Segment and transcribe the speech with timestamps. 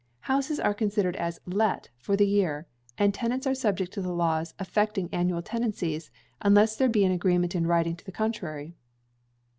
[0.21, 2.65] Houses are considered as let for the year,
[2.97, 6.09] and the tenants are subject to the laws affecting annual tenancies,
[6.41, 8.73] unless there be an agreement in writing to the contrary.